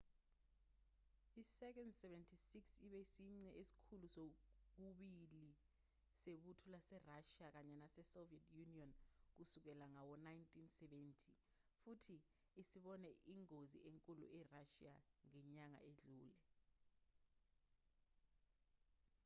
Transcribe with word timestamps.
i-il-76 1.41 2.55
ibe 2.85 2.99
isici 3.05 3.49
esikhulu 3.61 4.05
kokubili 4.15 5.43
sebutho 6.21 6.65
laserashiya 6.73 7.47
kanye 7.55 7.73
nasesoviet 7.81 8.45
union 8.63 8.91
kusukela 9.35 9.85
ngawo-1970 9.93 11.25
futhi 11.81 12.15
isibone 12.61 13.09
ingozi 13.33 13.77
enkulu 13.89 14.23
erashiya 14.39 14.95
ngenyanga 15.29 15.79
edlule 15.89 16.37